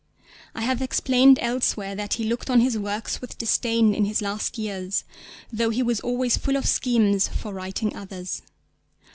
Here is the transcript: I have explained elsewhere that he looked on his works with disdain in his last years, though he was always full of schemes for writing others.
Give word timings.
I 0.55 0.61
have 0.63 0.81
explained 0.81 1.37
elsewhere 1.43 1.93
that 1.93 2.15
he 2.15 2.23
looked 2.23 2.49
on 2.49 2.59
his 2.59 2.75
works 2.75 3.21
with 3.21 3.37
disdain 3.37 3.93
in 3.93 4.05
his 4.05 4.19
last 4.19 4.57
years, 4.57 5.03
though 5.53 5.69
he 5.69 5.83
was 5.83 5.99
always 5.99 6.37
full 6.37 6.55
of 6.55 6.65
schemes 6.67 7.27
for 7.27 7.53
writing 7.53 7.95
others. 7.95 8.41